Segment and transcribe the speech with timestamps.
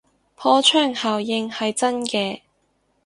[0.35, 2.41] 破窗效應係真嘅